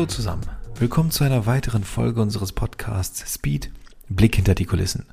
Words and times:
Hallo 0.00 0.08
zusammen. 0.08 0.46
Willkommen 0.76 1.10
zu 1.10 1.24
einer 1.24 1.44
weiteren 1.44 1.84
Folge 1.84 2.22
unseres 2.22 2.52
Podcasts 2.52 3.34
Speed 3.34 3.70
Blick 4.08 4.34
hinter 4.34 4.54
die 4.54 4.64
Kulissen. 4.64 5.04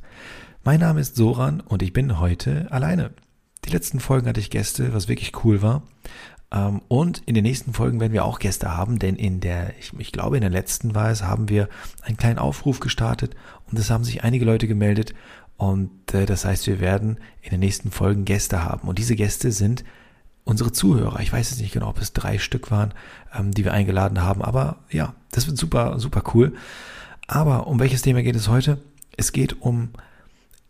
Mein 0.64 0.80
Name 0.80 1.02
ist 1.02 1.18
Soran 1.18 1.60
und 1.60 1.82
ich 1.82 1.92
bin 1.92 2.22
heute 2.22 2.72
alleine. 2.72 3.12
Die 3.66 3.70
letzten 3.70 4.00
Folgen 4.00 4.30
hatte 4.30 4.40
ich 4.40 4.50
Gäste, 4.50 4.94
was 4.94 5.10
wirklich 5.10 5.44
cool 5.44 5.62
war. 5.62 5.84
Ähm, 6.54 6.82
und 6.88 7.22
in 7.26 7.36
den 7.36 7.44
nächsten 7.44 7.74
Folgen 7.74 8.00
werden 8.00 8.14
wir 8.14 8.24
auch 8.24 8.40
Gäste 8.40 8.78
haben, 8.78 8.98
denn 8.98 9.18
in 9.18 9.42
der, 9.42 9.78
ich, 9.78 9.92
ich 9.98 10.14
glaube 10.14 10.38
in 10.38 10.42
der 10.42 10.50
letzten 10.50 10.96
war 10.96 11.12
es, 11.12 11.22
haben 11.22 11.50
wir 11.50 11.68
einen 12.02 12.16
kleinen 12.16 12.40
Aufruf 12.40 12.80
gestartet 12.80 13.36
und 13.70 13.78
es 13.78 13.90
haben 13.90 14.06
sich 14.06 14.24
einige 14.24 14.46
Leute 14.46 14.70
gemeldet 14.70 15.14
und 15.58 16.14
äh, 16.14 16.26
das 16.26 16.46
heißt, 16.46 16.66
wir 16.66 16.80
werden 16.80 17.20
in 17.42 17.50
den 17.50 17.60
nächsten 17.60 17.92
Folgen 17.92 18.24
Gäste 18.24 18.64
haben. 18.64 18.88
Und 18.88 19.00
diese 19.00 19.18
Gäste 19.18 19.52
sind 19.52 19.84
unsere 20.48 20.72
Zuhörer. 20.72 21.20
Ich 21.20 21.32
weiß 21.32 21.50
jetzt 21.50 21.60
nicht 21.60 21.74
genau, 21.74 21.90
ob 21.90 22.00
es 22.00 22.14
drei 22.14 22.40
Stück 22.40 22.72
waren, 22.72 22.94
ähm, 23.38 23.52
die 23.52 23.66
wir 23.66 23.74
eingeladen 23.74 24.22
haben, 24.22 24.42
aber 24.42 24.78
ja, 24.90 25.14
das 25.32 25.48
wird 25.48 25.58
super, 25.58 26.00
super 26.00 26.24
cool. 26.34 26.56
Aber 27.28 27.68
um 27.68 27.80
welches 27.80 28.02
Thema 28.02 28.24
geht 28.24 28.36
es 28.36 28.48
heute? 28.48 28.80
Es 29.18 29.34
geht 29.34 29.62
um 29.62 29.90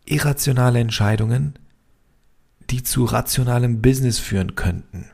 irrationale 0.04 0.80
Entscheidungen, 0.80 1.54
die 2.70 2.82
zu 2.82 3.04
rationalem 3.04 3.80
Business 3.80 4.18
führen 4.18 4.56
könnten. 4.56 5.06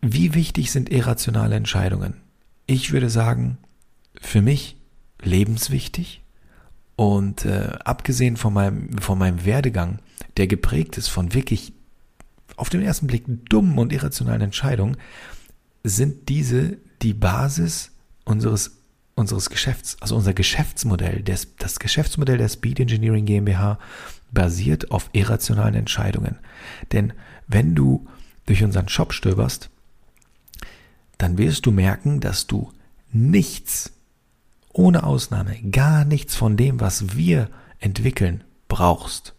Wie 0.00 0.34
wichtig 0.34 0.72
sind 0.72 0.90
irrationale 0.90 1.56
Entscheidungen? 1.56 2.14
Ich 2.66 2.92
würde 2.92 3.10
sagen, 3.10 3.58
für 4.20 4.42
mich 4.42 4.76
lebenswichtig. 5.20 6.22
Und 6.96 7.44
äh, 7.44 7.76
abgesehen 7.84 8.36
von 8.36 8.52
meinem, 8.52 8.98
von 8.98 9.18
meinem 9.18 9.44
Werdegang, 9.44 9.98
der 10.36 10.46
geprägt 10.46 10.98
ist 10.98 11.08
von 11.08 11.34
wirklich 11.34 11.72
auf 12.58 12.68
den 12.68 12.82
ersten 12.82 13.06
Blick 13.06 13.24
dummen 13.48 13.78
und 13.78 13.92
irrationalen 13.92 14.42
Entscheidungen, 14.42 14.96
sind 15.84 16.28
diese 16.28 16.78
die 17.02 17.14
Basis 17.14 17.92
unseres, 18.24 18.82
unseres 19.14 19.48
Geschäfts, 19.48 19.96
also 20.00 20.16
unser 20.16 20.34
Geschäftsmodell. 20.34 21.22
Das, 21.22 21.54
das 21.56 21.78
Geschäftsmodell 21.78 22.38
der 22.38 22.48
Speed 22.48 22.80
Engineering 22.80 23.26
GmbH 23.26 23.78
basiert 24.30 24.90
auf 24.90 25.08
irrationalen 25.12 25.74
Entscheidungen. 25.74 26.38
Denn 26.92 27.12
wenn 27.46 27.74
du 27.74 28.06
durch 28.46 28.62
unseren 28.62 28.88
Shop 28.88 29.12
stöberst, 29.12 29.70
dann 31.16 31.38
wirst 31.38 31.66
du 31.66 31.70
merken, 31.70 32.20
dass 32.20 32.46
du 32.46 32.72
nichts, 33.12 33.92
ohne 34.72 35.04
Ausnahme, 35.04 35.56
gar 35.70 36.04
nichts 36.04 36.34
von 36.36 36.56
dem, 36.56 36.80
was 36.80 37.16
wir 37.16 37.50
entwickeln, 37.78 38.44
brauchst. 38.68 39.34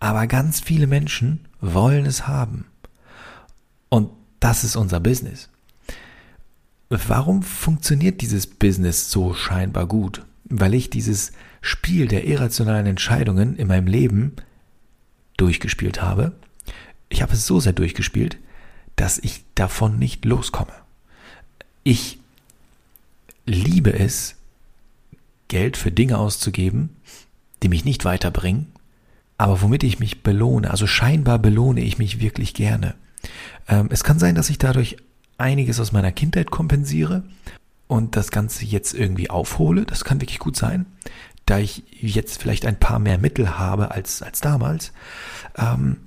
Aber 0.00 0.26
ganz 0.26 0.60
viele 0.60 0.86
Menschen 0.86 1.46
wollen 1.60 2.06
es 2.06 2.26
haben. 2.26 2.66
Und 3.88 4.10
das 4.40 4.64
ist 4.64 4.76
unser 4.76 5.00
Business. 5.00 5.48
Warum 6.88 7.42
funktioniert 7.42 8.20
dieses 8.20 8.46
Business 8.46 9.10
so 9.10 9.34
scheinbar 9.34 9.86
gut? 9.86 10.24
Weil 10.44 10.74
ich 10.74 10.88
dieses 10.88 11.32
Spiel 11.60 12.08
der 12.08 12.24
irrationalen 12.24 12.86
Entscheidungen 12.86 13.56
in 13.56 13.68
meinem 13.68 13.86
Leben 13.86 14.36
durchgespielt 15.36 16.00
habe. 16.00 16.32
Ich 17.08 17.22
habe 17.22 17.34
es 17.34 17.46
so 17.46 17.60
sehr 17.60 17.72
durchgespielt, 17.72 18.38
dass 18.96 19.18
ich 19.18 19.44
davon 19.54 19.98
nicht 19.98 20.24
loskomme. 20.24 20.72
Ich 21.84 22.18
liebe 23.46 23.92
es, 23.98 24.36
Geld 25.48 25.76
für 25.76 25.90
Dinge 25.90 26.18
auszugeben, 26.18 26.90
die 27.62 27.68
mich 27.68 27.84
nicht 27.84 28.04
weiterbringen, 28.04 28.66
aber 29.38 29.62
womit 29.62 29.84
ich 29.84 29.98
mich 30.00 30.22
belohne, 30.22 30.70
also 30.70 30.86
scheinbar 30.86 31.38
belohne 31.38 31.80
ich 31.80 31.98
mich 31.98 32.20
wirklich 32.20 32.54
gerne. 32.54 32.94
Ähm, 33.68 33.88
es 33.90 34.04
kann 34.04 34.18
sein, 34.18 34.34
dass 34.34 34.50
ich 34.50 34.58
dadurch 34.58 34.96
einiges 35.38 35.80
aus 35.80 35.92
meiner 35.92 36.12
Kindheit 36.12 36.50
kompensiere 36.50 37.22
und 37.86 38.16
das 38.16 38.30
Ganze 38.30 38.64
jetzt 38.64 38.92
irgendwie 38.92 39.30
aufhole. 39.30 39.86
Das 39.86 40.04
kann 40.04 40.20
wirklich 40.20 40.40
gut 40.40 40.56
sein, 40.56 40.86
da 41.46 41.58
ich 41.58 41.84
jetzt 41.92 42.42
vielleicht 42.42 42.66
ein 42.66 42.78
paar 42.78 42.98
mehr 42.98 43.18
Mittel 43.18 43.58
habe 43.58 43.92
als, 43.92 44.22
als 44.22 44.40
damals. 44.40 44.92
Ähm, 45.56 45.98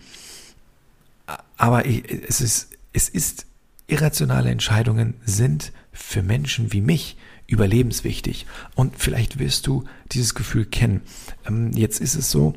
aber 1.57 1.85
es 1.85 2.41
ist, 2.41 2.77
es 2.93 3.07
ist, 3.07 3.45
irrationale 3.91 4.49
Entscheidungen 4.49 5.15
sind 5.25 5.73
für 5.91 6.23
Menschen 6.23 6.71
wie 6.71 6.81
mich 6.81 7.17
überlebenswichtig. 7.47 8.45
Und 8.75 8.95
vielleicht 8.97 9.37
wirst 9.37 9.67
du 9.67 9.83
dieses 10.11 10.33
Gefühl 10.33 10.65
kennen. 10.65 11.01
Ähm, 11.45 11.71
jetzt 11.73 11.99
ist 11.99 12.15
es 12.15 12.31
so, 12.31 12.55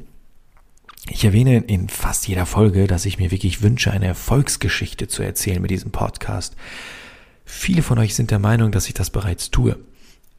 ich 1.08 1.24
erwähne 1.24 1.58
in 1.58 1.88
fast 1.88 2.26
jeder 2.26 2.46
Folge, 2.46 2.86
dass 2.86 3.04
ich 3.04 3.18
mir 3.18 3.30
wirklich 3.30 3.62
wünsche, 3.62 3.90
eine 3.90 4.06
Erfolgsgeschichte 4.06 5.06
zu 5.08 5.22
erzählen 5.22 5.60
mit 5.60 5.70
diesem 5.70 5.90
Podcast. 5.90 6.56
Viele 7.44 7.82
von 7.82 7.98
euch 7.98 8.14
sind 8.14 8.30
der 8.30 8.38
Meinung, 8.38 8.72
dass 8.72 8.88
ich 8.88 8.94
das 8.94 9.10
bereits 9.10 9.50
tue. 9.50 9.76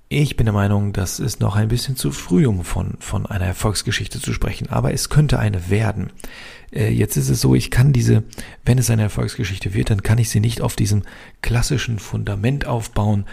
Ich 0.08 0.38
bin 0.38 0.46
der 0.46 0.54
Meinung, 0.54 0.94
das 0.94 1.20
ist 1.20 1.40
noch 1.40 1.56
ein 1.56 1.68
bisschen 1.68 1.96
zu 1.96 2.12
früh, 2.12 2.46
um 2.46 2.64
von, 2.64 2.96
von 3.00 3.26
einer 3.26 3.46
Erfolgsgeschichte 3.46 4.20
zu 4.22 4.34
sprechen, 4.34 4.70
aber 4.70 4.94
es 4.94 5.10
könnte 5.10 5.40
eine 5.40 5.70
werden. 5.70 6.12
Äh, 6.72 6.92
jetzt 6.92 7.18
ist 7.18 7.30
es 7.30 7.42
so, 7.42 7.56
ich 7.56 7.72
kann 7.72 7.92
diese, 7.92 8.24
wenn 8.66 8.78
es 8.78 8.90
eine 8.92 9.02
Erfolgsgeschichte 9.02 9.74
wird, 9.74 9.90
dann 9.90 10.04
kann 10.04 10.20
ich 10.20 10.30
sie 10.30 10.40
nicht 10.40 10.62
auf 10.62 10.76
diesem 10.76 11.04
klassischen 11.42 11.98
Fundament 11.98 12.68
aufbauen, 12.68 13.26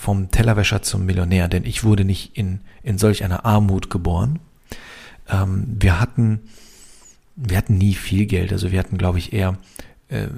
vom 0.00 0.30
Tellerwäscher 0.30 0.82
zum 0.82 1.04
Millionär, 1.04 1.48
denn 1.48 1.64
ich 1.64 1.82
wurde 1.82 2.04
nicht 2.04 2.36
in, 2.36 2.60
in 2.84 2.96
solch 2.96 3.24
einer 3.24 3.44
Armut 3.44 3.90
geboren. 3.90 4.38
Ähm, 5.28 5.76
wir 5.78 6.00
hatten 6.00 6.40
wir 7.36 7.56
hatten 7.56 7.78
nie 7.78 7.94
viel 7.94 8.26
Geld, 8.26 8.52
also 8.52 8.72
wir 8.72 8.78
hatten, 8.78 8.98
glaube 8.98 9.18
ich, 9.18 9.32
eher, 9.32 9.58
äh, 10.08 10.28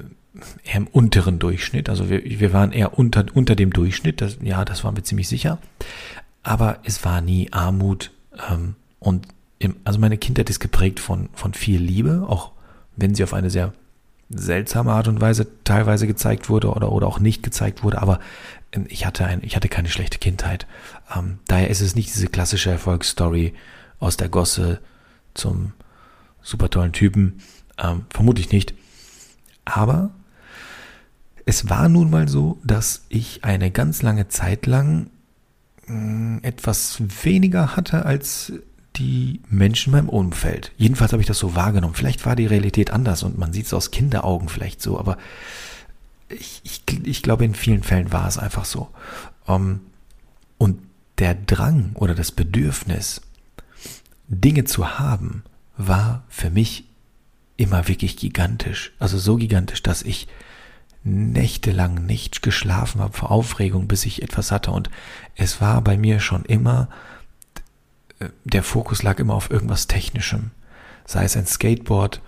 eher 0.64 0.76
im 0.76 0.86
unteren 0.86 1.38
Durchschnitt. 1.38 1.88
Also 1.88 2.08
wir, 2.10 2.24
wir 2.24 2.52
waren 2.52 2.72
eher 2.72 2.98
unter, 2.98 3.26
unter 3.34 3.54
dem 3.54 3.72
Durchschnitt, 3.72 4.20
das, 4.20 4.38
ja, 4.42 4.64
das 4.64 4.84
waren 4.84 4.96
wir 4.96 5.04
ziemlich 5.04 5.28
sicher. 5.28 5.58
Aber 6.42 6.78
es 6.84 7.04
war 7.04 7.20
nie 7.20 7.52
Armut. 7.52 8.12
Ähm, 8.50 8.76
und 8.98 9.26
im, 9.58 9.76
also 9.84 9.98
meine 9.98 10.18
Kindheit 10.18 10.50
ist 10.50 10.60
geprägt 10.60 11.00
von, 11.00 11.28
von 11.32 11.54
viel 11.54 11.80
Liebe, 11.80 12.24
auch 12.28 12.52
wenn 12.96 13.14
sie 13.14 13.24
auf 13.24 13.34
eine 13.34 13.50
sehr 13.50 13.72
seltsame 14.28 14.92
Art 14.92 15.06
und 15.06 15.20
Weise 15.20 15.46
teilweise 15.64 16.06
gezeigt 16.06 16.48
wurde 16.48 16.70
oder, 16.70 16.90
oder 16.90 17.06
auch 17.06 17.20
nicht 17.20 17.42
gezeigt 17.44 17.84
wurde, 17.84 18.02
aber 18.02 18.18
ähm, 18.72 18.86
ich 18.88 19.06
hatte 19.06 19.24
ein, 19.24 19.40
ich 19.42 19.54
hatte 19.54 19.68
keine 19.68 19.88
schlechte 19.88 20.18
Kindheit. 20.18 20.66
Ähm, 21.14 21.38
daher 21.46 21.70
ist 21.70 21.80
es 21.80 21.94
nicht 21.94 22.12
diese 22.12 22.26
klassische 22.26 22.70
Erfolgsstory 22.70 23.54
aus 23.98 24.16
der 24.16 24.28
Gosse 24.28 24.80
zum 25.34 25.72
super 26.42 26.70
tollen 26.70 26.92
Typen. 26.92 27.40
Ähm, 27.78 28.06
vermutlich 28.10 28.50
nicht. 28.52 28.74
Aber 29.64 30.10
es 31.44 31.68
war 31.68 31.88
nun 31.88 32.10
mal 32.10 32.28
so, 32.28 32.58
dass 32.64 33.04
ich 33.08 33.44
eine 33.44 33.70
ganz 33.70 34.02
lange 34.02 34.28
Zeit 34.28 34.66
lang 34.66 35.10
hm, 35.86 36.40
etwas 36.42 37.00
weniger 37.24 37.76
hatte 37.76 38.04
als 38.04 38.52
die 38.96 39.40
Menschen 39.48 39.92
in 39.92 39.98
meinem 39.98 40.08
Umfeld. 40.08 40.72
Jedenfalls 40.76 41.12
habe 41.12 41.22
ich 41.22 41.28
das 41.28 41.38
so 41.38 41.54
wahrgenommen. 41.54 41.94
Vielleicht 41.94 42.24
war 42.24 42.36
die 42.36 42.46
Realität 42.46 42.90
anders 42.90 43.22
und 43.22 43.38
man 43.38 43.52
sieht 43.52 43.66
es 43.66 43.74
aus 43.74 43.90
Kinderaugen 43.90 44.48
vielleicht 44.48 44.80
so, 44.80 44.98
aber 44.98 45.18
ich, 46.28 46.60
ich, 46.64 46.82
ich 47.04 47.22
glaube, 47.22 47.44
in 47.44 47.54
vielen 47.54 47.82
Fällen 47.82 48.12
war 48.12 48.26
es 48.26 48.38
einfach 48.38 48.64
so. 48.64 48.88
Ähm, 49.46 49.80
und 50.58 50.80
der 51.18 51.34
Drang 51.34 51.92
oder 51.94 52.14
das 52.14 52.32
Bedürfnis, 52.32 53.20
Dinge 54.28 54.64
zu 54.64 54.98
haben, 54.98 55.44
war 55.76 56.24
für 56.28 56.50
mich 56.50 56.84
immer 57.56 57.88
wirklich 57.88 58.16
gigantisch. 58.16 58.92
Also 58.98 59.18
so 59.18 59.36
gigantisch, 59.36 59.82
dass 59.82 60.02
ich 60.02 60.28
nächtelang 61.04 62.06
nicht 62.06 62.42
geschlafen 62.42 63.00
habe 63.00 63.16
vor 63.16 63.30
Aufregung, 63.30 63.86
bis 63.86 64.04
ich 64.04 64.22
etwas 64.22 64.50
hatte. 64.50 64.72
Und 64.72 64.90
es 65.36 65.60
war 65.60 65.80
bei 65.82 65.96
mir 65.96 66.20
schon 66.20 66.44
immer, 66.44 66.88
der 68.44 68.62
Fokus 68.62 69.02
lag 69.02 69.18
immer 69.18 69.34
auf 69.34 69.50
irgendwas 69.50 69.86
Technischem. 69.86 70.50
Sei 71.04 71.24
es 71.24 71.36
ein 71.36 71.46
Skateboard, 71.46 72.20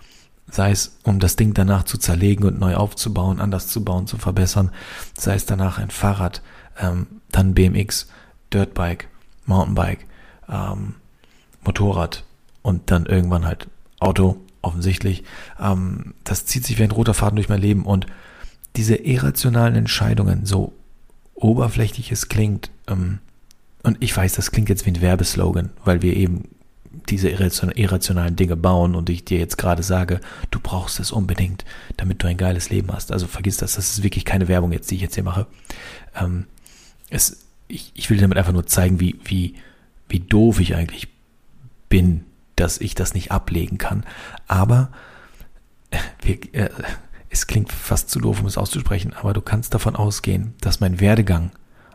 sei 0.50 0.70
es 0.70 0.98
um 1.02 1.18
das 1.18 1.36
Ding 1.36 1.54
danach 1.54 1.84
zu 1.84 1.98
zerlegen 1.98 2.44
und 2.44 2.60
neu 2.60 2.76
aufzubauen, 2.76 3.40
anders 3.40 3.68
zu 3.68 3.84
bauen, 3.84 4.06
zu 4.06 4.16
verbessern, 4.16 4.70
sei 5.16 5.34
es 5.34 5.46
danach 5.46 5.78
ein 5.78 5.90
Fahrrad, 5.90 6.42
ähm, 6.78 7.06
dann 7.30 7.54
BMX, 7.54 8.08
Dirtbike, 8.52 9.08
Mountainbike, 9.44 10.06
ähm, 10.48 10.94
Motorrad, 11.68 12.24
und 12.62 12.90
dann 12.90 13.06
irgendwann 13.06 13.46
halt 13.46 13.68
Auto, 14.00 14.36
offensichtlich. 14.62 15.24
Ähm, 15.60 16.14
das 16.24 16.46
zieht 16.46 16.64
sich 16.64 16.78
wie 16.78 16.82
ein 16.82 16.90
roter 16.90 17.14
Faden 17.14 17.36
durch 17.36 17.48
mein 17.48 17.60
Leben 17.60 17.84
und 17.84 18.06
diese 18.76 18.96
irrationalen 18.96 19.74
Entscheidungen, 19.74 20.46
so 20.46 20.72
oberflächlich 21.34 22.10
es 22.10 22.28
klingt, 22.28 22.70
ähm, 22.88 23.18
und 23.84 23.96
ich 24.00 24.14
weiß, 24.14 24.34
das 24.34 24.50
klingt 24.50 24.68
jetzt 24.68 24.86
wie 24.86 24.90
ein 24.90 25.00
Werbeslogan, 25.00 25.70
weil 25.84 26.02
wir 26.02 26.16
eben 26.16 26.48
diese 27.08 27.28
irrationalen 27.28 28.36
Dinge 28.36 28.56
bauen 28.56 28.94
und 28.94 29.08
ich 29.08 29.24
dir 29.24 29.38
jetzt 29.38 29.56
gerade 29.56 29.82
sage, 29.82 30.20
du 30.50 30.58
brauchst 30.60 31.00
es 31.00 31.12
unbedingt, 31.12 31.64
damit 31.96 32.22
du 32.22 32.26
ein 32.26 32.36
geiles 32.36 32.70
Leben 32.70 32.92
hast. 32.92 33.12
Also 33.12 33.26
vergiss 33.26 33.56
das, 33.56 33.74
das 33.74 33.90
ist 33.90 34.02
wirklich 34.02 34.24
keine 34.24 34.48
Werbung 34.48 34.72
jetzt, 34.72 34.90
die 34.90 34.96
ich 34.96 35.02
jetzt 35.02 35.14
hier 35.14 35.24
mache. 35.24 35.46
Ähm, 36.20 36.46
es, 37.08 37.46
ich, 37.68 37.92
ich 37.94 38.10
will 38.10 38.18
damit 38.18 38.36
einfach 38.36 38.52
nur 38.52 38.66
zeigen, 38.66 39.00
wie, 39.00 39.18
wie, 39.24 39.54
wie 40.08 40.20
doof 40.20 40.60
ich 40.60 40.74
eigentlich 40.74 41.08
bin, 41.88 42.24
dass 42.56 42.78
ich 42.78 42.94
das 42.94 43.14
nicht 43.14 43.30
ablegen 43.30 43.78
kann. 43.78 44.04
Aber 44.46 44.90
wir, 46.20 46.54
äh, 46.54 46.70
es 47.30 47.46
klingt 47.46 47.72
fast 47.72 48.10
zu 48.10 48.20
doof, 48.20 48.40
um 48.40 48.46
es 48.46 48.58
auszusprechen, 48.58 49.12
aber 49.12 49.32
du 49.32 49.40
kannst 49.40 49.74
davon 49.74 49.96
ausgehen, 49.96 50.54
dass 50.60 50.80
mein 50.80 51.00
Werdegang 51.00 51.50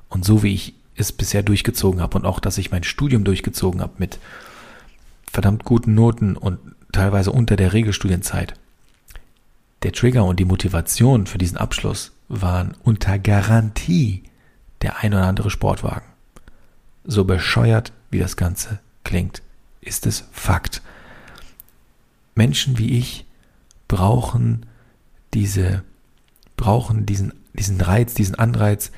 und 0.09 0.25
so 0.25 0.43
wie 0.43 0.53
ich 0.53 0.75
es 0.95 1.11
bisher 1.11 1.43
durchgezogen 1.43 2.01
habe 2.01 2.17
und 2.17 2.25
auch, 2.25 2.39
dass 2.39 2.57
ich 2.57 2.71
mein 2.71 2.83
Studium 2.83 3.23
durchgezogen 3.23 3.81
habe 3.81 3.93
mit 3.97 4.19
verdammt 5.31 5.63
guten 5.63 5.95
Noten 5.95 6.37
und 6.37 6.59
teilweise 6.91 7.31
unter 7.31 7.55
der 7.55 7.73
Regelstudienzeit. 7.73 8.53
Der 9.81 9.91
Trigger 9.91 10.23
und 10.25 10.39
die 10.39 10.45
Motivation 10.45 11.25
für 11.25 11.39
diesen 11.39 11.57
Abschluss 11.57 12.11
waren 12.29 12.75
unter 12.83 13.17
Garantie 13.17 14.23
der 14.81 14.99
ein 14.99 15.13
oder 15.13 15.25
andere 15.25 15.49
Sportwagen. 15.49 16.05
So 17.03 17.25
bescheuert 17.25 17.91
wie 18.11 18.19
das 18.19 18.37
Ganze 18.37 18.79
klingt, 19.03 19.41
ist 19.83 20.05
es 20.05 20.25
Fakt. 20.31 20.81
Menschen 22.35 22.77
wie 22.77 22.97
ich 22.97 23.25
brauchen 23.87 24.65
diese, 25.33 25.83
brauchen 26.57 27.05
diesen, 27.05 27.33
diesen 27.53 27.79
Reiz, 27.81 28.13
diesen 28.13 28.35
Anreiz, 28.35 28.91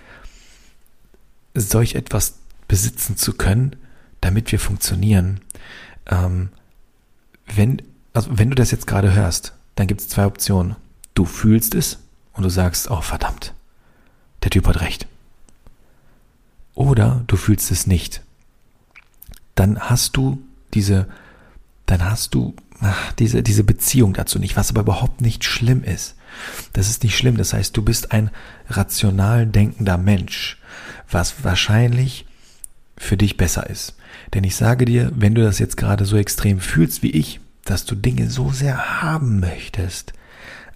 solch 1.54 1.96
etwas 1.96 2.40
besitzen 2.68 3.18
zu 3.18 3.34
können, 3.34 3.76
damit 4.22 4.52
wir 4.52 4.60
funktionieren. 4.60 5.40
Ähm, 6.08 6.50
wenn, 7.48 7.81
also 8.14 8.30
wenn 8.38 8.50
du 8.50 8.56
das 8.56 8.72
jetzt 8.72 8.88
gerade 8.88 9.14
hörst, 9.14 9.54
dann 9.76 9.88
gibt 9.88 10.02
es 10.02 10.10
zwei 10.10 10.26
Optionen. 10.26 10.76
Du 11.14 11.26
fühlst 11.26 11.76
es 11.76 12.00
und 12.34 12.44
du 12.44 12.50
sagst, 12.50 12.90
oh 12.90 13.02
verdammt, 13.02 13.54
der 14.44 14.52
Typ 14.52 14.68
hat 14.68 14.81
recht. 14.81 15.08
Oder 16.74 17.24
du 17.28 17.38
fühlst 17.38 17.72
es 17.72 17.88
nicht. 17.88 18.22
Dann 19.56 19.80
hast 19.80 20.18
du 20.18 20.42
diese, 20.75 21.07
dann 21.86 22.06
hast 22.06 22.36
du 22.36 22.56
ach, 22.81 23.13
diese, 23.13 23.44
diese 23.44 23.63
Beziehung 23.63 24.13
dazu 24.13 24.39
nicht, 24.39 24.56
was 24.56 24.69
aber 24.69 24.81
überhaupt 24.81 25.22
nicht 25.22 25.44
schlimm 25.44 25.83
ist. 25.83 26.16
Das 26.74 26.89
ist 26.89 27.04
nicht 27.04 27.18
schlimm. 27.18 27.38
Das 27.38 27.54
heißt, 27.54 27.75
du 27.75 27.81
bist 27.81 28.12
ein 28.12 28.30
rational 28.69 29.48
denkender 29.48 29.98
Mensch, 29.98 30.57
was 31.10 31.44
wahrscheinlich 31.44 32.25
für 32.98 33.18
dich 33.18 33.38
besser 33.38 33.69
ist. 33.69 33.95
Denn 34.33 34.44
ich 34.44 34.56
sage 34.56 34.86
dir, 34.86 35.12
wenn 35.16 35.36
du 35.36 35.44
das 35.44 35.60
jetzt 35.60 35.77
gerade 35.77 36.06
so 36.06 36.18
extrem 36.18 36.60
fühlst 36.60 37.04
wie 37.04 37.12
ich, 37.12 37.39
dass 37.66 37.86
du 37.86 37.96
Dinge 37.96 38.30
so 38.30 38.52
sehr 38.52 39.02
haben 39.02 39.40
möchtest, 39.40 40.14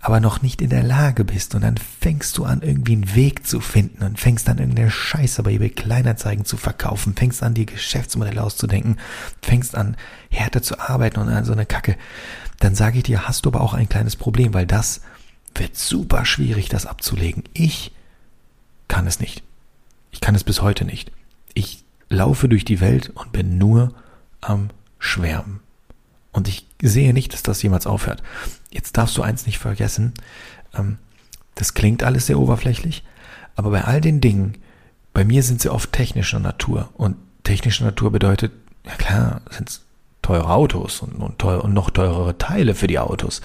aber 0.02 0.20
noch 0.20 0.42
nicht 0.42 0.62
in 0.62 0.70
der 0.70 0.84
Lage 0.84 1.26
bist 1.26 1.56
und 1.56 1.62
dann 1.62 1.78
fängst 1.78 2.38
du 2.38 2.46
an, 2.46 2.62
irgendwie 2.62 2.94
einen 2.94 3.16
Weg 3.16 3.46
zu 3.46 3.60
finden 3.60 4.04
und 4.04 4.20
fängst 4.20 4.48
an, 4.50 4.58
irgendeine 4.58 4.90
Scheiße 4.90 5.44
bei 5.44 5.54
eBay 5.54 5.70
Kleinanzeigen 5.70 6.46
zu 6.46 6.58
verkaufen, 6.58 7.16
fängst 7.16 7.44
an, 7.44 7.54
die 7.54 7.66
Geschäftsmodelle 7.66 8.42
auszudenken, 8.42 8.98
fängst 9.42 9.76
an, 9.76 9.98
härter 10.30 10.62
zu 10.62 10.80
arbeiten 10.80 11.20
und 11.20 11.30
an 11.30 11.46
so 11.46 11.52
eine 11.52 11.66
Kacke, 11.66 11.96
dann 12.60 12.76
sage 12.76 12.98
ich 12.98 13.04
dir, 13.04 13.28
hast 13.28 13.46
du 13.46 13.50
aber 13.50 13.62
auch 13.62 13.74
ein 13.74 13.90
kleines 13.90 14.16
Problem, 14.16 14.54
weil 14.54 14.66
das 14.66 15.02
wird 15.56 15.78
super 15.78 16.26
schwierig, 16.26 16.70
das 16.70 16.86
abzulegen. 16.86 17.44
Ich 17.54 17.92
kann 18.88 19.08
es 19.08 19.20
nicht. 19.20 19.44
Ich 20.12 20.22
kann 20.22 20.36
es 20.36 20.44
bis 20.44 20.62
heute 20.62 20.86
nicht. 20.86 21.12
Ich 21.54 21.84
laufe 22.10 22.48
durch 22.50 22.66
die 22.66 22.80
Welt 22.80 23.10
und 23.10 23.32
bin 23.32 23.58
nur 23.58 23.94
am 24.42 24.70
Schwärmen. 24.98 25.60
Und 26.32 26.48
ich 26.48 26.68
sehe 26.82 27.14
nicht, 27.14 27.34
dass 27.34 27.44
das 27.44 27.62
jemals 27.62 27.88
aufhört. 27.88 28.22
Jetzt 28.70 28.98
darfst 28.98 29.18
du 29.18 29.22
eins 29.22 29.46
nicht 29.46 29.58
vergessen. 29.58 30.14
Ähm, 30.74 30.98
das 31.56 31.74
klingt 31.74 32.04
alles 32.04 32.28
sehr 32.28 32.40
oberflächlich, 32.40 33.04
aber 33.56 33.72
bei 33.72 33.84
all 33.84 34.00
den 34.00 34.22
Dingen, 34.22 34.58
bei 35.14 35.26
mir 35.26 35.44
sind 35.44 35.62
sie 35.62 35.70
oft 35.70 35.92
technischer 35.92 36.40
Natur. 36.40 36.90
Und 36.94 37.18
technischer 37.44 37.86
Natur 37.86 38.12
bedeutet, 38.12 38.52
ja 38.86 38.96
klar, 38.96 39.42
sind 39.50 39.70
es 39.70 39.82
teure 40.22 40.50
Autos 40.50 41.02
und, 41.02 41.16
und, 41.16 41.40
teuer, 41.40 41.64
und 41.64 41.74
noch 41.74 41.90
teurere 41.90 42.38
Teile 42.38 42.76
für 42.76 42.88
die 42.88 43.00
Autos. 43.00 43.42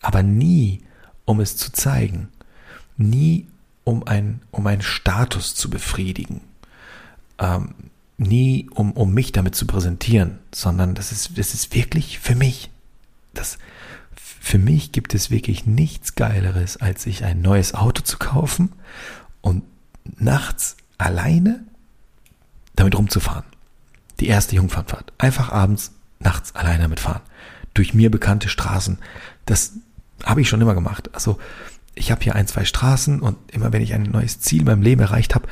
Aber 0.00 0.22
nie, 0.22 0.82
um 1.24 1.40
es 1.40 1.56
zu 1.56 1.72
zeigen. 1.72 2.28
Nie, 2.96 3.48
um, 3.84 4.06
ein, 4.06 4.42
um 4.50 4.66
einen 4.66 4.82
Status 4.82 5.54
zu 5.54 5.70
befriedigen. 5.70 6.40
Ähm, 7.38 7.74
nie, 8.18 8.68
um, 8.74 8.92
um 8.92 9.12
mich 9.12 9.32
damit 9.32 9.54
zu 9.54 9.66
präsentieren, 9.66 10.38
sondern 10.52 10.94
das 10.94 11.12
ist, 11.12 11.38
das 11.38 11.54
ist 11.54 11.74
wirklich 11.74 12.18
für 12.18 12.34
mich. 12.34 12.70
Das, 13.34 13.58
für 14.14 14.58
mich 14.58 14.92
gibt 14.92 15.14
es 15.14 15.30
wirklich 15.30 15.66
nichts 15.66 16.14
Geileres, 16.14 16.76
als 16.76 17.02
sich 17.02 17.24
ein 17.24 17.42
neues 17.42 17.74
Auto 17.74 18.02
zu 18.02 18.18
kaufen 18.18 18.72
und 19.40 19.64
nachts 20.18 20.76
alleine 20.98 21.64
damit 22.74 22.96
rumzufahren. 22.96 23.44
Die 24.20 24.28
erste 24.28 24.56
Jungfernfahrt. 24.56 25.12
Einfach 25.18 25.50
abends, 25.50 25.92
nachts 26.18 26.54
alleine 26.54 26.84
damit 26.84 27.00
fahren. 27.00 27.22
Durch 27.74 27.92
mir 27.92 28.10
bekannte 28.10 28.48
Straßen. 28.48 28.98
Das 29.44 29.72
habe 30.24 30.40
ich 30.40 30.48
schon 30.48 30.62
immer 30.62 30.74
gemacht. 30.74 31.10
Also 31.12 31.38
ich 31.94 32.10
habe 32.10 32.22
hier 32.22 32.34
ein, 32.34 32.46
zwei 32.46 32.64
Straßen 32.64 33.20
und 33.20 33.36
immer 33.52 33.72
wenn 33.72 33.82
ich 33.82 33.92
ein 33.92 34.04
neues 34.04 34.40
Ziel 34.40 34.60
in 34.60 34.66
meinem 34.66 34.82
Leben 34.82 35.02
erreicht 35.02 35.34
habe, 35.34 35.48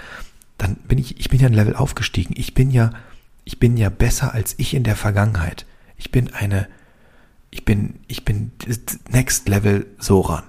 dann 0.58 0.76
bin 0.76 0.98
ich, 0.98 1.18
ich 1.18 1.28
bin 1.28 1.40
ja 1.40 1.46
ein 1.46 1.54
Level 1.54 1.76
aufgestiegen. 1.76 2.34
Ich 2.36 2.54
bin 2.54 2.70
ja, 2.70 2.90
ich 3.44 3.58
bin 3.58 3.76
ja 3.76 3.88
besser 3.90 4.34
als 4.34 4.54
ich 4.58 4.74
in 4.74 4.84
der 4.84 4.96
Vergangenheit. 4.96 5.66
Ich 5.96 6.10
bin 6.10 6.32
eine, 6.32 6.68
ich 7.50 7.64
bin, 7.64 8.00
ich 8.08 8.24
bin 8.24 8.52
Next 9.10 9.48
Level 9.48 9.86
Soran. 9.98 10.44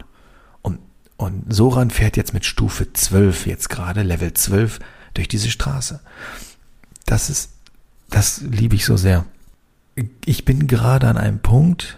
Und, 0.61 0.79
und 1.17 1.53
Soran 1.53 1.91
fährt 1.91 2.17
jetzt 2.17 2.33
mit 2.33 2.45
Stufe 2.45 2.91
12 2.91 3.47
jetzt 3.47 3.69
gerade, 3.69 4.01
Level 4.01 4.33
12 4.33 4.79
durch 5.13 5.27
diese 5.27 5.49
Straße. 5.49 5.99
Das 7.05 7.29
ist, 7.29 7.51
das 8.09 8.41
liebe 8.41 8.75
ich 8.75 8.85
so 8.85 8.97
sehr. 8.97 9.25
Ich 10.25 10.45
bin 10.45 10.67
gerade 10.67 11.07
an 11.07 11.17
einem 11.17 11.39
Punkt, 11.39 11.97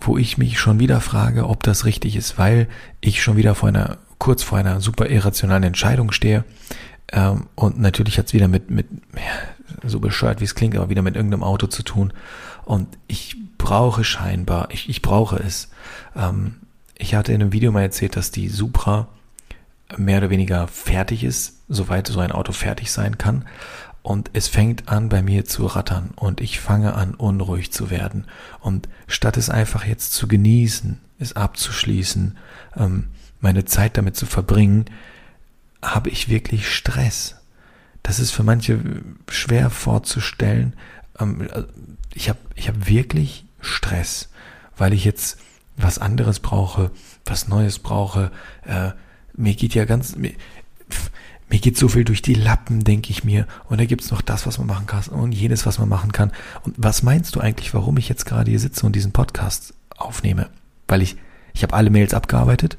wo 0.00 0.18
ich 0.18 0.38
mich 0.38 0.58
schon 0.58 0.80
wieder 0.80 1.00
frage, 1.00 1.48
ob 1.48 1.62
das 1.62 1.84
richtig 1.84 2.16
ist, 2.16 2.38
weil 2.38 2.68
ich 3.00 3.22
schon 3.22 3.36
wieder 3.36 3.54
vor 3.54 3.68
einer, 3.68 3.98
kurz 4.18 4.42
vor 4.42 4.58
einer 4.58 4.80
super 4.80 5.08
irrationalen 5.08 5.62
Entscheidung 5.62 6.12
stehe. 6.12 6.44
Ähm, 7.10 7.46
und 7.54 7.80
natürlich 7.80 8.18
hat 8.18 8.26
es 8.26 8.32
wieder 8.32 8.48
mit, 8.48 8.70
mit, 8.70 8.86
so 9.84 10.00
bescheuert 10.00 10.40
wie 10.40 10.44
es 10.44 10.54
klingt, 10.54 10.76
aber 10.76 10.90
wieder 10.90 11.02
mit 11.02 11.16
irgendeinem 11.16 11.42
Auto 11.42 11.66
zu 11.66 11.82
tun. 11.82 12.12
Und 12.64 12.88
ich 13.08 13.36
brauche 13.58 14.04
scheinbar, 14.04 14.68
ich, 14.70 14.88
ich 14.88 15.02
brauche 15.02 15.36
es. 15.36 15.70
Ähm, 16.14 16.56
ich 16.96 17.14
hatte 17.14 17.32
in 17.32 17.40
einem 17.40 17.52
Video 17.52 17.72
mal 17.72 17.82
erzählt, 17.82 18.16
dass 18.16 18.30
die 18.30 18.48
Supra 18.48 19.08
mehr 19.96 20.18
oder 20.18 20.30
weniger 20.30 20.68
fertig 20.68 21.24
ist, 21.24 21.62
soweit 21.68 22.06
so 22.06 22.20
ein 22.20 22.32
Auto 22.32 22.52
fertig 22.52 22.90
sein 22.92 23.18
kann. 23.18 23.44
Und 24.02 24.30
es 24.32 24.48
fängt 24.48 24.88
an 24.88 25.08
bei 25.08 25.22
mir 25.22 25.44
zu 25.44 25.66
rattern 25.66 26.10
und 26.16 26.40
ich 26.40 26.58
fange 26.58 26.94
an 26.94 27.14
unruhig 27.14 27.72
zu 27.72 27.90
werden. 27.90 28.26
Und 28.60 28.88
statt 29.06 29.36
es 29.36 29.48
einfach 29.48 29.84
jetzt 29.84 30.12
zu 30.12 30.26
genießen, 30.26 31.00
es 31.18 31.36
abzuschließen, 31.36 32.36
ähm, 32.76 33.08
meine 33.40 33.64
Zeit 33.64 33.96
damit 33.96 34.16
zu 34.16 34.26
verbringen, 34.26 34.86
habe 35.82 36.10
ich 36.10 36.28
wirklich 36.28 36.72
Stress. 36.72 37.36
Das 38.02 38.18
ist 38.18 38.30
für 38.30 38.42
manche 38.42 38.80
schwer 39.28 39.70
vorzustellen. 39.70 40.74
Ähm, 41.18 41.48
ich 42.14 42.28
habe 42.28 42.38
ich 42.54 42.68
hab 42.68 42.88
wirklich 42.88 43.44
Stress, 43.60 44.28
weil 44.76 44.92
ich 44.92 45.04
jetzt 45.04 45.38
was 45.76 45.98
anderes 45.98 46.40
brauche, 46.40 46.90
was 47.24 47.48
Neues 47.48 47.78
brauche. 47.78 48.30
Äh, 48.64 48.90
mir 49.34 49.54
geht 49.54 49.74
ja 49.74 49.84
ganz, 49.84 50.16
mir, 50.16 50.32
geht 51.48 51.76
so 51.76 51.88
viel 51.88 52.04
durch 52.04 52.22
die 52.22 52.34
Lappen, 52.34 52.84
denke 52.84 53.10
ich 53.10 53.24
mir. 53.24 53.46
Und 53.68 53.80
da 53.80 53.84
gibt's 53.84 54.10
noch 54.10 54.20
das, 54.22 54.46
was 54.46 54.58
man 54.58 54.66
machen 54.66 54.86
kann 54.86 55.04
und 55.04 55.32
jenes, 55.32 55.66
was 55.66 55.78
man 55.78 55.88
machen 55.88 56.12
kann. 56.12 56.32
Und 56.62 56.74
was 56.76 57.02
meinst 57.02 57.34
du 57.34 57.40
eigentlich, 57.40 57.72
warum 57.74 57.96
ich 57.96 58.08
jetzt 58.08 58.26
gerade 58.26 58.50
hier 58.50 58.60
sitze 58.60 58.84
und 58.86 58.94
diesen 58.94 59.12
Podcast 59.12 59.74
aufnehme? 59.96 60.50
Weil 60.88 61.02
ich, 61.02 61.16
ich 61.54 61.62
habe 61.62 61.74
alle 61.74 61.90
Mails 61.90 62.14
abgearbeitet, 62.14 62.76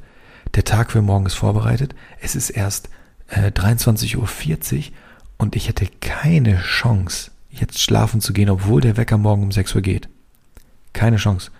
der 0.55 0.63
Tag 0.63 0.91
für 0.91 1.01
morgen 1.01 1.25
ist 1.25 1.33
vorbereitet. 1.33 1.95
Es 2.22 2.36
ist 2.36 2.50
erst 2.50 2.89
äh, 3.27 3.50
23.40 3.50 4.17
Uhr 4.17 4.83
und 5.38 5.55
ich 5.55 5.67
hätte 5.67 5.88
keine 6.01 6.62
Chance, 6.62 7.31
jetzt 7.50 7.81
schlafen 7.81 8.22
zu 8.22 8.33
gehen, 8.33 8.50
obwohl 8.50 8.81
der 8.81 8.98
Wecker 8.98 9.17
morgen 9.17 9.43
um 9.43 9.51
6 9.51 9.75
Uhr 9.75 9.81
geht. 9.81 10.10
Keine 10.93 11.17
Chance. 11.17 11.51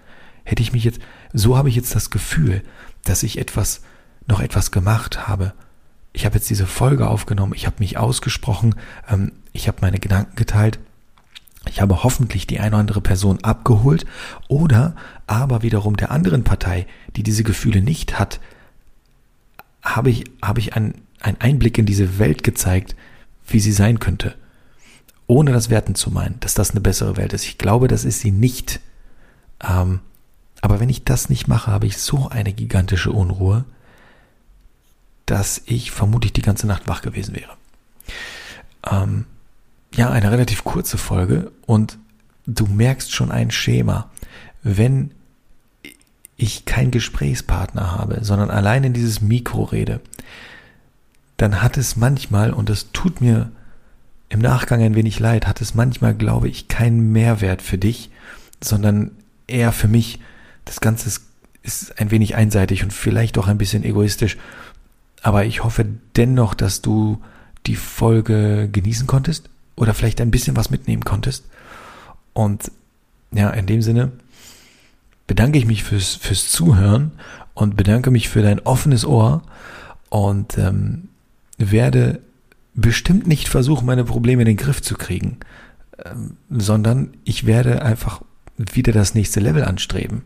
Hätte 0.44 0.62
ich 0.62 0.74
mich 0.74 0.84
jetzt, 0.84 1.00
so 1.34 1.58
habe 1.58 1.70
ich 1.70 1.76
jetzt 1.76 1.96
das 1.96 2.10
Gefühl, 2.10 2.62
dass 3.04 3.24
ich 3.24 3.38
etwas, 3.38 3.82
noch 4.28 4.40
etwas 4.40 4.72
gemacht 4.72 5.28
habe. 5.28 5.54
Ich 6.12 6.26
habe 6.26 6.36
jetzt 6.36 6.50
diese 6.50 6.68
Folge 6.68 7.08
aufgenommen, 7.08 7.54
ich 7.56 7.66
habe 7.66 7.78
mich 7.80 7.98
ausgesprochen, 7.98 8.76
ähm, 9.10 9.32
ich 9.52 9.68
habe 9.68 9.80
meine 9.82 10.00
Gedanken 10.00 10.36
geteilt. 10.36 10.80
Ich 11.68 11.82
habe 11.82 12.04
hoffentlich 12.04 12.46
die 12.46 12.60
eine 12.60 12.72
oder 12.72 12.80
andere 12.80 13.02
Person 13.02 13.40
abgeholt 13.42 14.06
oder 14.50 14.96
aber 15.28 15.62
wiederum 15.62 15.96
der 15.96 16.12
anderen 16.12 16.44
Partei, 16.44 16.88
die 17.16 17.24
diese 17.24 17.44
Gefühle 17.44 17.82
nicht 17.82 18.20
hat, 18.20 18.42
habe 19.84 20.10
ich, 20.10 20.24
habe 20.42 20.60
ich 20.60 20.76
einen, 20.76 20.96
einen 21.20 21.40
Einblick 21.40 21.78
in 21.78 21.86
diese 21.86 22.18
Welt 22.18 22.44
gezeigt, 22.44 22.96
wie 23.48 23.60
sie 23.60 23.74
sein 23.74 24.00
könnte. 24.00 24.36
Ohne 25.28 25.52
das 25.52 25.70
werten 25.70 25.96
zu 25.96 26.10
meinen, 26.10 26.40
dass 26.40 26.54
das 26.54 26.72
eine 26.72 26.82
bessere 26.82 27.18
Welt 27.18 27.34
ist. 27.34 27.46
Ich 27.46 27.58
glaube, 27.58 27.88
das 27.88 28.06
ist 28.06 28.22
sie 28.22 28.32
nicht. 28.32 28.80
Ähm, 29.62 30.00
aber 30.62 30.80
wenn 30.80 30.90
ich 30.90 31.04
das 31.04 31.30
nicht 31.30 31.48
mache, 31.48 31.72
habe 31.72 31.86
ich 31.86 31.98
so 31.98 32.30
eine 32.30 32.54
gigantische 32.54 33.12
Unruhe, 33.12 33.66
dass 35.26 35.62
ich 35.66 35.92
vermutlich 35.92 36.34
die 36.34 36.42
ganze 36.42 36.68
Nacht 36.68 36.88
wach 36.88 37.02
gewesen 37.02 37.36
wäre. 37.36 37.52
Ähm, 38.90 39.26
ja, 39.96 40.10
eine 40.10 40.32
relativ 40.32 40.64
kurze 40.64 40.98
Folge 40.98 41.52
und 41.66 41.98
du 42.46 42.66
merkst 42.66 43.14
schon 43.14 43.32
ein 43.32 43.52
Schema. 43.52 44.10
Wenn 44.64 45.12
ich 46.38 46.66
keinen 46.66 46.92
Gesprächspartner 46.92 47.92
habe, 47.92 48.24
sondern 48.24 48.50
allein 48.50 48.84
in 48.84 48.94
dieses 48.94 49.22
Mikro 49.22 49.64
rede, 49.64 50.02
dann 51.38 51.62
hat 51.62 51.78
es 51.78 51.96
manchmal, 51.96 52.54
und 52.54 52.70
das 52.70 52.92
tut 52.92 53.22
mir 53.22 53.52
im 54.30 54.40
Nachgang 54.40 54.82
ein 54.82 54.96
wenig 54.96 55.20
leid, 55.20 55.48
hat 55.48 55.62
es 55.62 55.76
manchmal, 55.76 56.16
glaube 56.16 56.50
ich, 56.50 56.68
keinen 56.68 57.12
Mehrwert 57.12 57.62
für 57.62 57.78
dich, 57.78 58.10
sondern 58.64 59.12
eher 59.48 59.72
für 59.72 59.88
mich. 59.88 60.20
Das 60.66 60.82
Ganze 60.82 61.08
ist, 61.08 61.24
ist 61.62 62.00
ein 62.00 62.12
wenig 62.12 62.36
einseitig 62.36 62.84
und 62.84 62.94
vielleicht 62.94 63.38
auch 63.38 63.48
ein 63.48 63.58
bisschen 63.58 63.84
egoistisch. 63.84 64.38
Aber 65.22 65.46
ich 65.46 65.64
hoffe 65.64 65.86
dennoch, 66.16 66.54
dass 66.54 66.82
du 66.82 67.22
die 67.68 67.76
Folge 67.76 68.70
genießen 68.72 69.08
konntest 69.08 69.50
oder 69.76 69.94
vielleicht 69.94 70.20
ein 70.20 70.32
bisschen 70.32 70.56
was 70.56 70.70
mitnehmen 70.70 71.04
konntest. 71.04 71.46
Und 72.34 72.72
ja, 73.32 73.50
in 73.52 73.66
dem 73.66 73.82
Sinne 73.82 74.14
bedanke 75.28 75.58
ich 75.58 75.66
mich 75.66 75.84
fürs, 75.84 76.16
fürs 76.16 76.50
Zuhören 76.50 77.12
und 77.54 77.76
bedanke 77.76 78.12
mich 78.12 78.30
für 78.30 78.42
dein 78.42 78.60
offenes 78.60 79.06
Ohr 79.06 79.44
und 80.10 80.58
ähm, 80.58 81.10
werde 81.58 82.22
bestimmt 82.76 83.28
nicht 83.28 83.48
versuchen, 83.48 83.86
meine 83.86 84.04
Probleme 84.04 84.42
in 84.42 84.48
den 84.48 84.58
Griff 84.58 84.82
zu 84.82 84.96
kriegen, 84.96 85.38
ähm, 86.04 86.38
sondern 86.50 87.14
ich 87.24 87.46
werde 87.46 87.84
einfach 87.84 88.22
wieder 88.58 88.92
das 88.92 89.16
nächste 89.16 89.40
Level 89.40 89.64
anstreben 89.64 90.24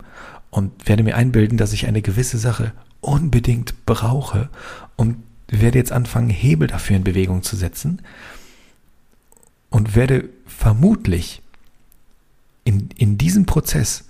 und 0.49 0.87
werde 0.87 1.03
mir 1.03 1.15
einbilden, 1.15 1.57
dass 1.57 1.73
ich 1.73 1.87
eine 1.87 2.01
gewisse 2.01 2.37
Sache 2.37 2.73
unbedingt 3.01 3.85
brauche 3.85 4.49
und 4.95 5.17
werde 5.49 5.77
jetzt 5.77 5.91
anfangen, 5.91 6.29
Hebel 6.29 6.67
dafür 6.67 6.97
in 6.97 7.03
Bewegung 7.03 7.43
zu 7.43 7.55
setzen 7.55 8.01
und 9.69 9.95
werde 9.95 10.29
vermutlich 10.45 11.41
in, 12.63 12.89
in 12.97 13.17
diesem 13.17 13.45
Prozess 13.45 14.06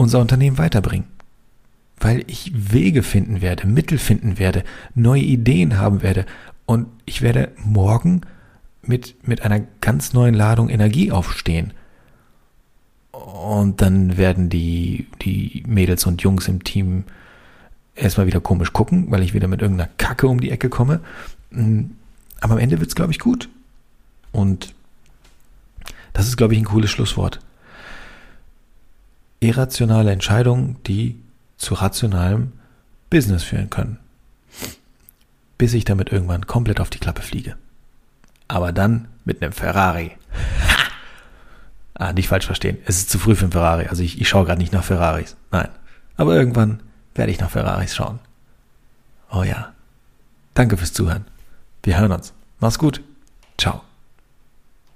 unser 0.00 0.18
Unternehmen 0.18 0.56
weiterbringen. 0.56 1.06
Weil 1.98 2.24
ich 2.26 2.52
Wege 2.54 3.02
finden 3.02 3.42
werde, 3.42 3.66
Mittel 3.66 3.98
finden 3.98 4.38
werde, 4.38 4.64
neue 4.94 5.20
Ideen 5.20 5.76
haben 5.76 6.02
werde 6.02 6.24
und 6.64 6.86
ich 7.04 7.20
werde 7.20 7.52
morgen 7.58 8.22
mit, 8.80 9.28
mit 9.28 9.42
einer 9.42 9.60
ganz 9.82 10.14
neuen 10.14 10.34
Ladung 10.34 10.70
Energie 10.70 11.12
aufstehen. 11.12 11.74
Und 13.12 13.82
dann 13.82 14.16
werden 14.16 14.48
die, 14.48 15.06
die 15.20 15.64
Mädels 15.66 16.06
und 16.06 16.22
Jungs 16.22 16.48
im 16.48 16.64
Team 16.64 17.04
erstmal 17.94 18.26
wieder 18.26 18.40
komisch 18.40 18.72
gucken, 18.72 19.10
weil 19.10 19.22
ich 19.22 19.34
wieder 19.34 19.48
mit 19.48 19.60
irgendeiner 19.60 19.90
Kacke 19.98 20.28
um 20.28 20.40
die 20.40 20.50
Ecke 20.50 20.70
komme. 20.70 21.00
Mm, 21.50 21.82
aber 22.40 22.54
am 22.54 22.58
Ende 22.58 22.80
wird 22.80 22.88
es, 22.88 22.94
glaube 22.94 23.12
ich, 23.12 23.18
gut. 23.18 23.50
Und 24.32 24.72
das 26.14 26.26
ist, 26.26 26.38
glaube 26.38 26.54
ich, 26.54 26.60
ein 26.60 26.64
cooles 26.64 26.90
Schlusswort. 26.90 27.40
Irrationale 29.40 30.12
Entscheidungen, 30.12 30.76
die 30.86 31.20
zu 31.56 31.74
rationalem 31.74 32.52
Business 33.08 33.42
führen 33.42 33.70
können. 33.70 33.98
Bis 35.58 35.74
ich 35.74 35.84
damit 35.84 36.10
irgendwann 36.10 36.46
komplett 36.46 36.80
auf 36.80 36.90
die 36.90 36.98
Klappe 36.98 37.22
fliege. 37.22 37.56
Aber 38.48 38.72
dann 38.72 39.08
mit 39.24 39.42
einem 39.42 39.52
Ferrari. 39.52 40.12
ah, 41.94 42.12
nicht 42.12 42.28
falsch 42.28 42.46
verstehen. 42.46 42.78
Es 42.86 42.98
ist 42.98 43.10
zu 43.10 43.18
früh 43.18 43.34
für 43.34 43.44
einen 43.44 43.52
Ferrari. 43.52 43.86
Also 43.86 44.02
ich, 44.02 44.20
ich 44.20 44.28
schaue 44.28 44.44
gerade 44.44 44.60
nicht 44.60 44.72
nach 44.72 44.84
Ferraris. 44.84 45.36
Nein. 45.50 45.68
Aber 46.16 46.34
irgendwann 46.34 46.82
werde 47.14 47.32
ich 47.32 47.40
nach 47.40 47.50
Ferraris 47.50 47.94
schauen. 47.94 48.18
Oh 49.30 49.42
ja. 49.42 49.72
Danke 50.54 50.76
fürs 50.76 50.92
Zuhören. 50.92 51.24
Wir 51.82 51.98
hören 51.98 52.12
uns. 52.12 52.32
Mach's 52.58 52.78
gut. 52.78 53.02
Ciao. 53.56 53.82